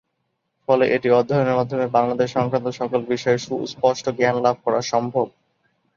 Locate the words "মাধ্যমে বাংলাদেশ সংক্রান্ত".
1.59-2.67